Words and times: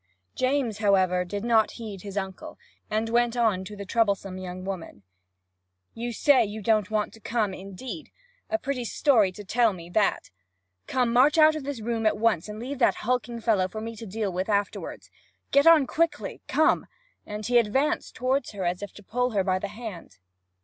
James, 0.33 0.79
however, 0.79 1.23
did 1.23 1.43
not 1.45 1.73
heed 1.73 2.01
his 2.01 2.17
uncle, 2.17 2.57
and 2.89 3.07
went 3.07 3.37
on 3.37 3.63
to 3.63 3.75
the 3.75 3.85
troublesome 3.85 4.39
young 4.39 4.65
woman: 4.65 5.03
'You 5.93 6.11
say 6.11 6.43
you 6.43 6.59
don't 6.63 6.89
want 6.89 7.13
to 7.13 7.19
come, 7.19 7.53
indeed! 7.53 8.09
A 8.49 8.57
pretty 8.57 8.83
story 8.83 9.31
to 9.33 9.43
tell 9.43 9.73
me, 9.73 9.91
that! 9.91 10.31
Come, 10.87 11.13
march 11.13 11.37
out 11.37 11.55
of 11.55 11.65
the 11.65 11.79
room 11.83 12.07
at 12.07 12.17
once, 12.17 12.49
and 12.49 12.57
leave 12.57 12.79
that 12.79 12.95
hulking 13.05 13.39
fellow 13.41 13.67
for 13.67 13.79
me 13.79 13.95
to 13.95 14.07
deal 14.07 14.33
with 14.33 14.49
afterward. 14.49 15.03
Get 15.51 15.67
on 15.67 15.85
quickly 15.85 16.41
come!' 16.47 16.87
and 17.27 17.45
he 17.45 17.59
advanced 17.59 18.15
toward 18.15 18.49
her 18.53 18.65
as 18.65 18.81
if 18.81 18.93
to 18.93 19.03
pull 19.03 19.29
her 19.33 19.43
by 19.43 19.59
the 19.59 19.67
hand. 19.67 20.17